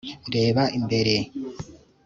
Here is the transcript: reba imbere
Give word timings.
reba 0.35 0.63
imbere 0.77 1.15